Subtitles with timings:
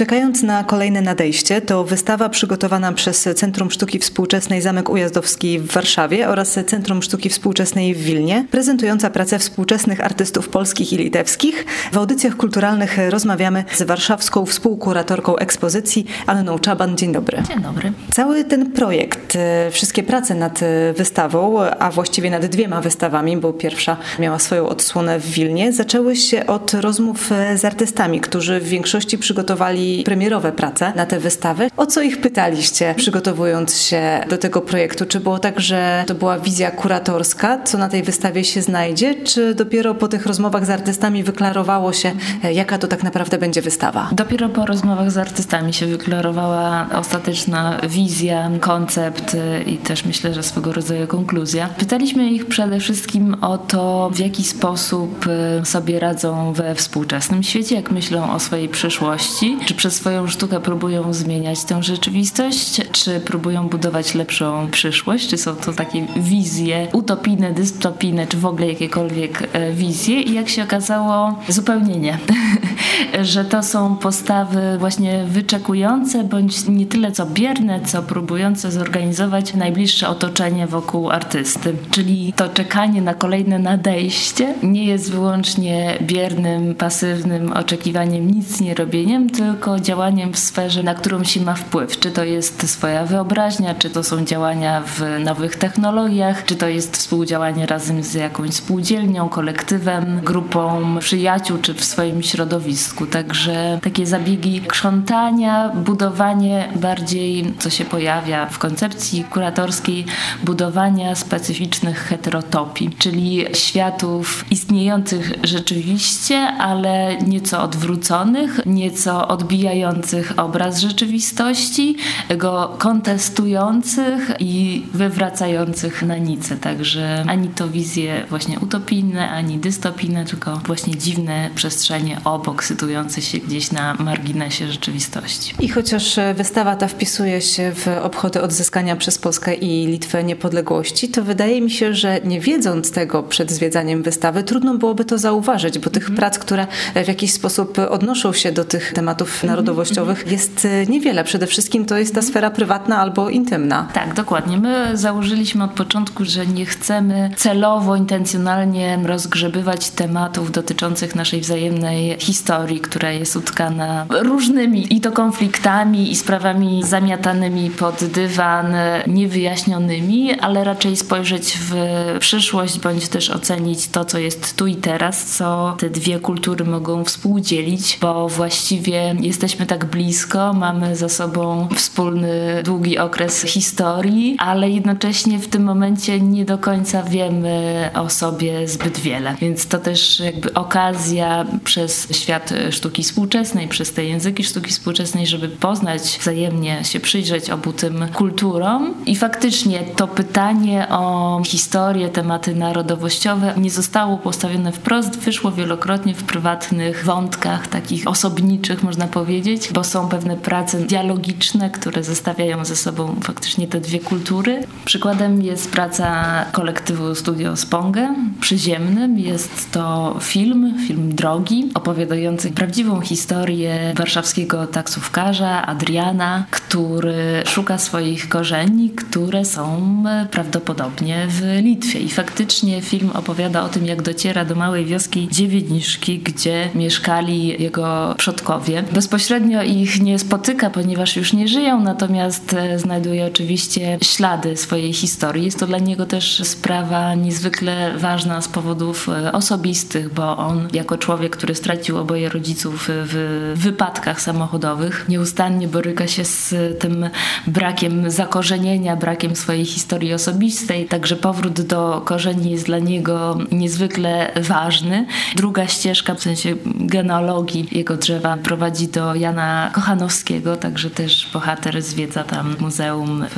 [0.00, 6.28] Czekając na kolejne nadejście, to wystawa przygotowana przez Centrum Sztuki Współczesnej Zamek Ujazdowski w Warszawie
[6.28, 11.66] oraz Centrum Sztuki Współczesnej w Wilnie, prezentująca pracę współczesnych artystów polskich i litewskich.
[11.92, 16.96] W audycjach kulturalnych rozmawiamy z warszawską współkuratorką ekspozycji Anną Czaban.
[16.96, 17.42] Dzień dobry.
[17.48, 17.92] Dzień dobry.
[18.12, 23.52] Cały ten projekt, e, wszystkie prace nad e, wystawą, a właściwie nad dwiema wystawami, bo
[23.52, 28.68] pierwsza miała swoją odsłonę w Wilnie, zaczęły się od rozmów e, z artystami, którzy w
[28.68, 31.70] większości przygotowali premierowe prace na te wystawy.
[31.76, 35.06] O co ich pytaliście, przygotowując się do tego projektu?
[35.06, 39.54] Czy było tak, że to była wizja kuratorska, co na tej wystawie się znajdzie, czy
[39.54, 42.12] dopiero po tych rozmowach z artystami wyklarowało się,
[42.44, 44.08] e, jaka to tak naprawdę będzie wystawa?
[44.12, 50.42] Dopiero po rozmowach z artystami się wyklarowała ostateczna wizja, koncept e, i też myślę, że
[50.42, 51.68] swego rodzaju konkluzja.
[51.78, 57.74] Pytaliśmy ich przede wszystkim o to, w jaki sposób e, sobie radzą we współczesnym świecie,
[57.76, 63.68] jak myślą o swojej przyszłości, czy przez swoją sztukę próbują zmieniać tę rzeczywistość, czy próbują
[63.68, 69.72] budować lepszą przyszłość, czy są to takie wizje utopijne, dystopijne, czy w ogóle jakiekolwiek e,
[69.72, 72.18] wizje i jak się okazało zupełnie nie.
[73.22, 80.08] że to są postawy właśnie wyczekujące, bądź nie tyle co bierne, co próbujące zorganizować najbliższe
[80.08, 81.74] otoczenie wokół artysty.
[81.90, 89.30] Czyli to czekanie na kolejne nadejście nie jest wyłącznie biernym, pasywnym oczekiwaniem, nic nie robieniem,
[89.30, 91.98] tylko tylko działaniem w sferze, na którą się ma wpływ.
[91.98, 96.96] Czy to jest swoja wyobraźnia, czy to są działania w nowych technologiach, czy to jest
[96.96, 103.06] współdziałanie razem z jakąś spółdzielnią, kolektywem, grupą przyjaciół, czy w swoim środowisku.
[103.06, 110.04] Także takie zabiegi krzątania, budowanie bardziej, co się pojawia w koncepcji kuratorskiej,
[110.44, 121.96] budowania specyficznych heterotopii, czyli światów istniejących rzeczywiście, ale nieco odwróconych, nieco odbijających odbijających obraz rzeczywistości,
[122.36, 126.56] go kontestujących i wywracających na nicę.
[126.56, 133.38] Także ani to wizje właśnie utopijne, ani dystopijne, tylko właśnie dziwne przestrzenie obok, sytuujące się
[133.38, 135.54] gdzieś na marginesie rzeczywistości.
[135.60, 141.24] I chociaż wystawa ta wpisuje się w obchody odzyskania przez Polskę i Litwę niepodległości, to
[141.24, 145.90] wydaje mi się, że nie wiedząc tego przed zwiedzaniem wystawy, trudno byłoby to zauważyć, bo
[145.90, 146.16] tych mm.
[146.16, 146.66] prac, które
[147.04, 151.24] w jakiś sposób odnoszą się do tych tematów narodowościowych jest e, niewiele.
[151.24, 153.88] Przede wszystkim to jest ta sfera prywatna albo intymna.
[153.92, 154.58] Tak, dokładnie.
[154.58, 162.80] My założyliśmy od początku, że nie chcemy celowo, intencjonalnie rozgrzebywać tematów dotyczących naszej wzajemnej historii,
[162.80, 168.74] która jest utkana różnymi i to konfliktami i sprawami zamiatanymi pod dywan,
[169.06, 171.74] niewyjaśnionymi, ale raczej spojrzeć w
[172.20, 177.04] przyszłość bądź też ocenić to, co jest tu i teraz, co te dwie kultury mogą
[177.04, 185.38] współdzielić, bo właściwie jesteśmy tak blisko, mamy za sobą wspólny, długi okres historii, ale jednocześnie
[185.38, 189.34] w tym momencie nie do końca wiemy o sobie zbyt wiele.
[189.40, 195.48] Więc to też jakby okazja przez świat sztuki współczesnej, przez te języki sztuki współczesnej, żeby
[195.48, 198.94] poznać wzajemnie, się przyjrzeć obu tym kulturom.
[199.06, 206.24] I faktycznie to pytanie o historię, tematy narodowościowe nie zostało postawione wprost, wyszło wielokrotnie w
[206.24, 212.76] prywatnych wątkach, takich osobniczych, można powiedzieć powiedzieć, bo są pewne prace dialogiczne, które zestawiają ze
[212.76, 214.66] sobą faktycznie te dwie kultury.
[214.84, 219.18] Przykładem jest praca kolektywu Studio Spongę przyziemnym.
[219.18, 228.90] Jest to film, film drogi, opowiadający prawdziwą historię warszawskiego taksówkarza Adriana, który szuka swoich korzeni,
[228.90, 232.00] które są prawdopodobnie w Litwie.
[232.00, 238.14] I faktycznie film opowiada o tym, jak dociera do małej wioski Dziewieniszki, gdzie mieszkali jego
[238.18, 238.82] przodkowie.
[238.92, 244.92] Bezpośrednio bezpośrednio ich nie spotyka, ponieważ już nie żyją, natomiast e, znajduje oczywiście ślady swojej
[244.92, 245.44] historii.
[245.44, 250.98] Jest to dla niego też sprawa niezwykle ważna z powodów e, osobistych, bo on jako
[250.98, 257.10] człowiek, który stracił oboje rodziców w wypadkach samochodowych, nieustannie boryka się z tym
[257.46, 260.86] brakiem zakorzenienia, brakiem swojej historii osobistej.
[260.86, 265.06] Także powrót do korzeni jest dla niego niezwykle ważny.
[265.36, 271.82] Druga ścieżka, w sensie genealogii jego drzewa prowadzi do do Jana Kochanowskiego, także też bohater
[271.82, 273.36] zwiedza tam muzeum w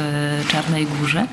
[0.48, 1.26] Czarnej Górze.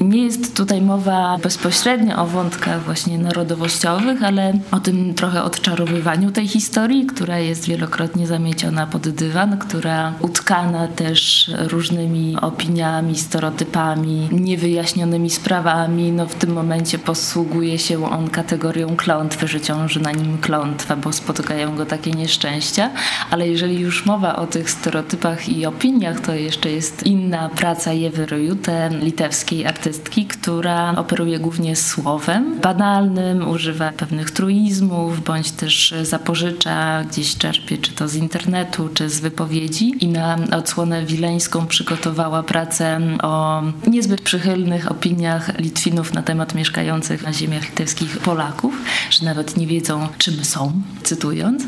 [0.00, 6.48] Nie jest tutaj mowa bezpośrednio o wątkach właśnie narodowościowych, ale o tym trochę odczarowywaniu tej
[6.48, 16.12] historii, która jest wielokrotnie zamieciona pod dywan, która utkana też różnymi opiniami, stereotypami, niewyjaśnionymi sprawami.
[16.12, 21.12] No w tym momencie posługuje się on kategorią klątwy, że ciąży na nim klątwa, bo
[21.12, 22.90] spotykają go takie nieszczęścia.
[23.30, 28.26] Ale jeżeli już mowa o tych stereotypach i opiniach, to jeszcze jest inna praca Jewy
[28.26, 37.36] Rojute, litewskiej artystki, która operuje głównie słowem banalnym, używa pewnych truizmów, bądź też zapożycza, gdzieś
[37.36, 40.04] czerpie czy to z internetu, czy z wypowiedzi.
[40.04, 47.32] I na odsłonę wileńską przygotowała pracę o niezbyt przychylnych opiniach Litwinów na temat mieszkających na
[47.32, 48.74] ziemiach litewskich Polaków,
[49.10, 50.72] że nawet nie wiedzą, czym są,
[51.02, 51.62] cytując.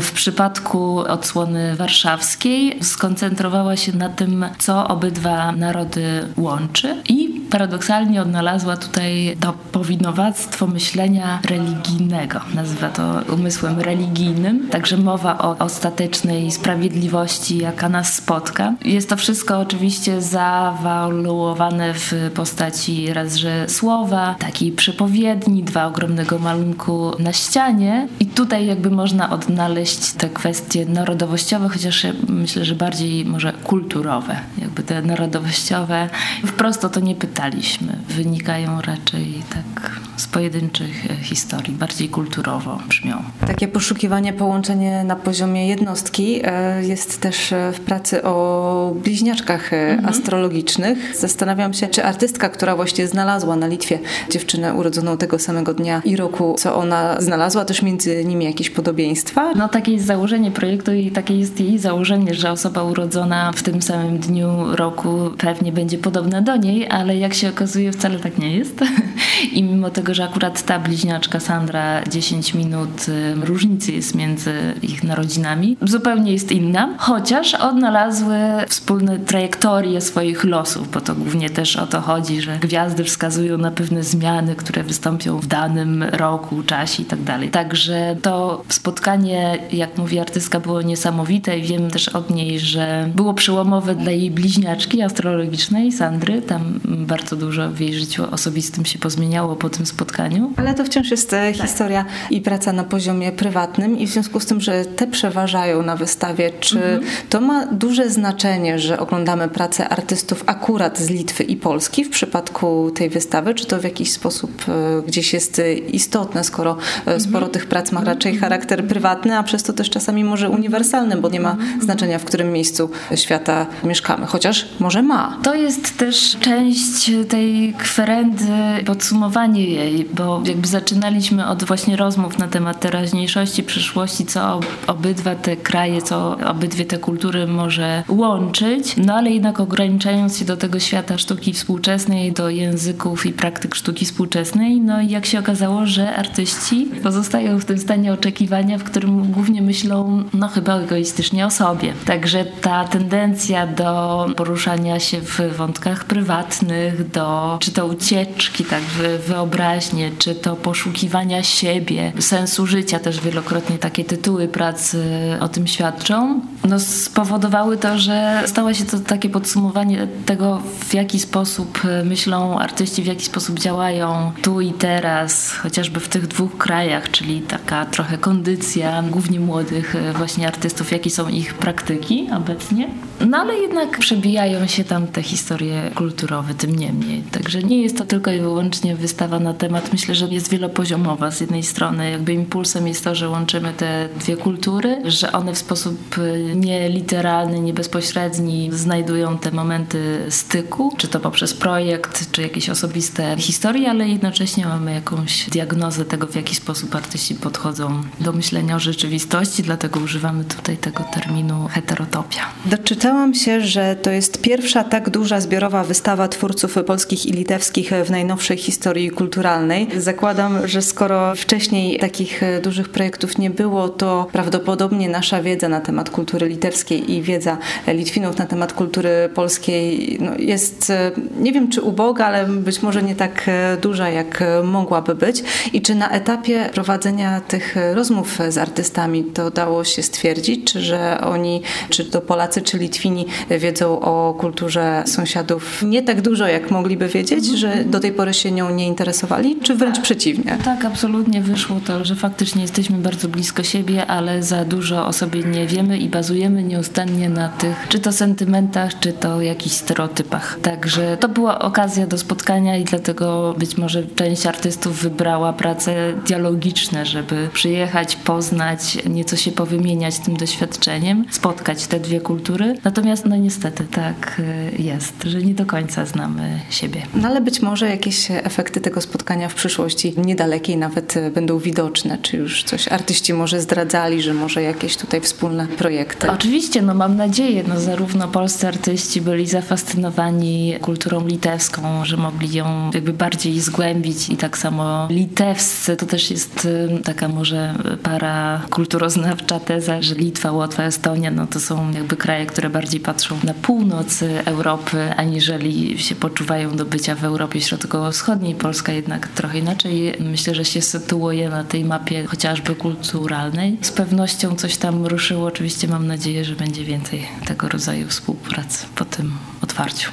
[0.00, 8.76] W przypadku odsłony warszawskiej skoncentrowała się na tym, co obydwa narody łączy i paradoksalnie odnalazła
[8.76, 12.40] tutaj to powinowactwo myślenia religijnego.
[12.54, 14.68] Nazywa to umysłem religijnym.
[14.68, 18.74] Także mowa o ostatecznej sprawiedliwości, jaka nas spotka.
[18.84, 27.12] Jest to wszystko oczywiście zawaluowane w postaci raz, że słowa, takiej przepowiedni, dwa ogromnego malunku
[27.18, 28.08] na ścianie.
[28.20, 34.36] I tutaj jakby można odnaleźć te kwestie narodowościowe, chociaż myślę, że bardziej może kulturowe.
[34.58, 36.08] Jakby te narodowościowe
[36.46, 42.78] wprost o to nie pytanie czytaliśmy, wynikają raczej tak z pojedynczych e, historii, bardziej kulturowo
[42.88, 43.22] brzmią.
[43.46, 50.06] Takie poszukiwanie, połączenie na poziomie jednostki e, jest też e, w pracy o bliźniaczkach mhm.
[50.08, 51.16] astrologicznych.
[51.16, 53.98] Zastanawiam się, czy artystka, która właśnie znalazła na Litwie
[54.30, 59.52] dziewczynę urodzoną tego samego dnia i roku, co ona znalazła, też między nimi jakieś podobieństwa?
[59.54, 63.82] No takie jest założenie projektu i takie jest jej założenie, że osoba urodzona w tym
[63.82, 68.56] samym dniu roku pewnie będzie podobna do niej, ale jak się okazuje wcale tak nie
[68.56, 68.80] jest.
[69.52, 73.06] I mimo tego, że akurat ta bliźniaczka Sandra 10 minut
[73.44, 78.36] różnicy jest między ich narodzinami, zupełnie jest inna, chociaż odnalazły
[78.68, 83.70] wspólne trajektorie swoich losów, bo to głównie też o to chodzi, że gwiazdy wskazują na
[83.70, 87.50] pewne zmiany, które wystąpią w danym roku, czasie i tak dalej.
[87.50, 93.34] Także to spotkanie, jak mówi artystka, było niesamowite i wiem też od niej, że było
[93.34, 96.42] przełomowe dla jej bliźniaczki astrologicznej, Sandry.
[96.42, 100.52] Tam bardzo dużo w jej życiu osobistym się pozmieniało po tym spotkaniu.
[100.56, 101.68] Ale to wciąż jest e, tak.
[101.68, 105.96] historia i praca na poziomie prywatnym i w związku z tym, że te przeważają na
[105.96, 107.02] wystawie, czy mhm.
[107.28, 112.90] to ma duże znaczenie, że oglądamy pracę artystów akurat z Litwy i Polski w przypadku
[112.90, 115.62] tej wystawy, czy to w jakiś sposób e, gdzieś jest
[115.92, 116.76] istotne, skoro
[117.06, 117.52] e, sporo mhm.
[117.52, 118.50] tych prac ma raczej mhm.
[118.50, 121.82] charakter prywatny, a przez to też czasami może uniwersalny, bo nie ma mhm.
[121.82, 125.38] znaczenia, w którym miejscu świata mieszkamy, chociaż może ma.
[125.42, 132.48] To jest też część tej kwerendy, podsumowanie jej, bo jakby zaczynaliśmy od właśnie rozmów na
[132.48, 139.30] temat teraźniejszości, przyszłości, co obydwa te kraje, co obydwie te kultury może łączyć, no ale
[139.30, 145.00] jednak ograniczając się do tego świata sztuki współczesnej, do języków i praktyk sztuki współczesnej, no
[145.00, 150.24] i jak się okazało, że artyści pozostają w tym stanie oczekiwania, w którym głównie myślą,
[150.34, 151.92] no chyba egoistycznie o sobie.
[152.04, 158.82] Także ta tendencja do poruszania się w wątkach prywatnych, do czy to ucieczki, tak,
[159.26, 165.04] wyobraźnie, czy to poszukiwania siebie, sensu życia, też wielokrotnie takie tytuły pracy
[165.40, 171.20] o tym świadczą, no spowodowały to, że stało się to takie podsumowanie tego, w jaki
[171.20, 177.10] sposób myślą artyści, w jaki sposób działają tu i teraz, chociażby w tych dwóch krajach,
[177.10, 182.88] czyli taka trochę kondycja głównie młodych właśnie artystów, jakie są ich praktyki obecnie.
[183.26, 187.22] No ale jednak przebijają się tam te historie kulturowe, tym niemniej.
[187.22, 191.30] Także nie jest to tylko i wyłącznie wystawa na temat, myślę, że jest wielopoziomowa.
[191.30, 195.58] Z jednej strony jakby impulsem jest to, że łączymy te dwie kultury, że one w
[195.58, 202.42] sposób y, nie literalny, nie bezpośredni znajdują te momenty styku, czy to poprzez projekt, czy
[202.42, 208.32] jakieś osobiste historie, ale jednocześnie mamy jakąś diagnozę tego, w jaki sposób artyści podchodzą do
[208.32, 212.42] myślenia o rzeczywistości, dlatego używamy tutaj tego terminu heterotopia.
[212.66, 218.10] Doczytałam się, że to jest pierwsza tak duża zbiorowa wystawa twórców polskich i litewskich w
[218.10, 219.88] najnowszej historii kulturalnej.
[219.96, 226.10] Zakładam, że skoro wcześniej takich dużych projektów nie było, to prawdopodobnie nasza wiedza na temat
[226.10, 230.92] kultury litewskiej i wiedza Litwinów na temat kultury polskiej no, jest,
[231.40, 233.46] nie wiem czy uboga, ale być może nie tak
[233.82, 235.42] duża, jak mogłaby być.
[235.72, 241.20] I czy na etapie prowadzenia tych rozmów z artystami to dało się stwierdzić, czy że
[241.20, 247.08] oni, czy to Polacy, czy Litwini wiedzą o kulturze sąsiadów nie tak dużo, jak mogliby
[247.08, 250.58] wiedzieć, że do tej pory się nią nie interesowali, czy wręcz przeciwnie?
[250.64, 255.42] Tak, absolutnie wyszło to, że faktycznie jesteśmy bardzo blisko siebie, ale za dużo o sobie
[255.42, 260.58] nie wiemy i bazujemy nieustannie na tych, czy to sentymentach, czy to jakichś stereotypach.
[260.62, 267.06] Także to była okazja do spotkania i dlatego być może część artystów wybrała prace dialogiczne,
[267.06, 272.74] żeby przyjechać, poznać, nieco się powymieniać tym doświadczeniem, spotkać te dwie kultury.
[272.84, 274.40] Natomiast no niestety tak
[274.78, 277.02] y, jest, że nie do końca znamy siebie.
[277.14, 282.18] No ale być może jakieś efekty tego spotkania w przyszłości niedalekiej nawet y, będą widoczne,
[282.22, 286.30] czy już coś artyści może zdradzali, że może jakieś tutaj wspólne projekty.
[286.30, 292.90] Oczywiście, no mam nadzieję, no zarówno polscy artyści byli zafascynowani kulturą litewską, że mogli ją
[292.94, 299.60] jakby bardziej zgłębić i tak samo litewscy, to też jest y, taka może para kulturoznawcza
[299.60, 304.22] teza, że Litwa, Łotwa, Estonia, no to są jakby kraje, które bardziej patrzą na północ
[304.44, 308.54] Europy, aniżeli się poczuwają do bycia w Europie Środkowo-Wschodniej.
[308.54, 313.78] Polska jednak trochę inaczej myślę, że się sytuuje na tej mapie chociażby kulturalnej.
[313.82, 315.46] Z pewnością coś tam ruszyło.
[315.46, 320.10] Oczywiście mam nadzieję, że będzie więcej tego rodzaju współpracy po tym otwarciu.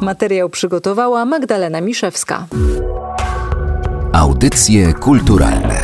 [0.00, 2.46] Materiał przygotowała Magdalena Miszewska.
[4.12, 5.82] Audycje kulturalne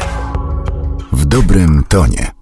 [1.13, 2.36] w dobrym tonie.